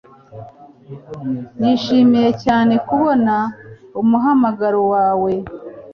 Nishimiye 1.59 2.29
cyane 2.43 2.73
kubona 2.87 3.35
umuhamagaro 4.01 4.81
wawe 4.93 5.31